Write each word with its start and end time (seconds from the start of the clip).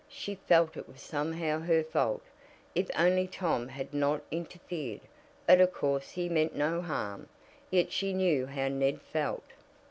She 0.09 0.33
felt 0.33 0.75
it 0.77 0.87
was 0.89 0.99
somehow 0.99 1.59
her 1.59 1.83
fault. 1.83 2.23
If 2.73 2.89
only 2.97 3.27
Tom 3.27 3.67
had 3.67 3.93
not 3.93 4.23
interfered! 4.31 5.01
But 5.45 5.61
of 5.61 5.73
course 5.73 6.09
he 6.09 6.27
meant 6.27 6.55
no 6.55 6.81
harm. 6.81 7.29
Yet 7.69 7.91
she 7.91 8.11
knew 8.11 8.47
how 8.47 8.67
Ned 8.67 8.99
felt. 8.99 9.43